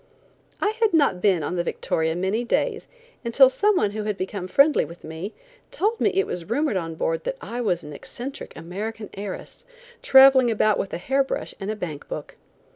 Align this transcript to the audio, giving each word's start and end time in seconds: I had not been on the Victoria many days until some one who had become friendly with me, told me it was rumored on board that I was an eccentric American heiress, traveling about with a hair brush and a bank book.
I 0.59 0.69
had 0.81 0.95
not 0.95 1.21
been 1.21 1.43
on 1.43 1.57
the 1.57 1.63
Victoria 1.63 2.15
many 2.15 2.43
days 2.43 2.87
until 3.23 3.51
some 3.51 3.75
one 3.75 3.91
who 3.91 4.01
had 4.05 4.17
become 4.17 4.47
friendly 4.47 4.83
with 4.83 5.03
me, 5.03 5.31
told 5.69 6.01
me 6.01 6.09
it 6.15 6.25
was 6.25 6.49
rumored 6.49 6.75
on 6.75 6.95
board 6.95 7.23
that 7.23 7.37
I 7.39 7.61
was 7.61 7.83
an 7.83 7.93
eccentric 7.93 8.53
American 8.55 9.11
heiress, 9.13 9.63
traveling 10.01 10.49
about 10.49 10.79
with 10.79 10.91
a 10.91 10.97
hair 10.97 11.23
brush 11.23 11.53
and 11.59 11.69
a 11.69 11.75
bank 11.75 12.07
book. 12.07 12.33